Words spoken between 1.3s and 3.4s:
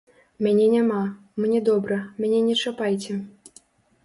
мне добра, мяне не чапайце.